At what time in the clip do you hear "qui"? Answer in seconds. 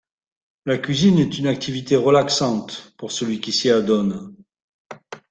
3.39-3.51